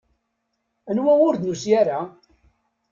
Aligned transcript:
Anwa 0.89 1.13
ur 1.27 1.35
d-nusi 1.35 1.69
ara? 1.81 1.99